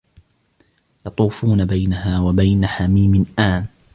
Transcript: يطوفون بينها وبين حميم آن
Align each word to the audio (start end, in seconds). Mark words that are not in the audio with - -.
يطوفون 1.05 1.65
بينها 1.65 2.19
وبين 2.21 2.67
حميم 2.67 3.25
آن 3.39 3.65